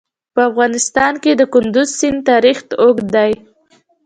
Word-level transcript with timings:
په 0.33 0.41
افغانستان 0.49 1.13
کې 1.23 1.31
د 1.35 1.41
کندز 1.53 1.89
سیند 1.99 2.19
تاریخ 2.31 2.57
اوږد 2.81 3.07
دی. 3.15 3.31